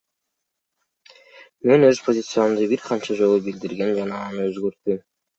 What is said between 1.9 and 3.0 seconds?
позициямды бир